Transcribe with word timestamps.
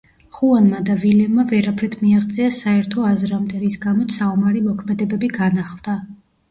ხუანმა 0.35 0.79
და 0.87 0.95
ვილემმა 1.03 1.45
ვერაფრით 1.51 1.93
მიაღწიეს 2.05 2.63
საერთო 2.65 3.07
აზრამდე, 3.13 3.63
რის 3.67 3.79
გამოც 3.87 4.19
საომარი 4.21 4.67
მოქმედებები 4.71 5.35
განახლდა. 5.41 6.03